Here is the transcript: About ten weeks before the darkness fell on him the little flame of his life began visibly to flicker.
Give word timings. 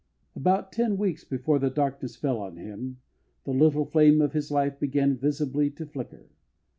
About 0.35 0.71
ten 0.71 0.97
weeks 0.97 1.23
before 1.23 1.59
the 1.59 1.69
darkness 1.69 2.15
fell 2.15 2.39
on 2.39 2.57
him 2.57 2.99
the 3.43 3.51
little 3.53 3.85
flame 3.85 4.19
of 4.19 4.33
his 4.33 4.49
life 4.49 4.79
began 4.79 5.15
visibly 5.15 5.69
to 5.69 5.85
flicker. 5.85 6.31